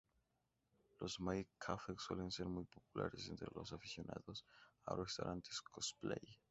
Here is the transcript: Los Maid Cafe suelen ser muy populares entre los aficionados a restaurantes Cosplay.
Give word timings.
Los 0.99 1.19
Maid 1.19 1.45
Cafe 1.59 1.93
suelen 1.99 2.31
ser 2.31 2.47
muy 2.47 2.65
populares 2.65 3.29
entre 3.29 3.47
los 3.53 3.71
aficionados 3.71 4.43
a 4.85 4.95
restaurantes 4.95 5.61
Cosplay. 5.61 6.39